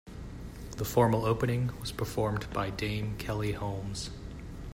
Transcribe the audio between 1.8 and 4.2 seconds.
performed by Dame Kelly Holmes.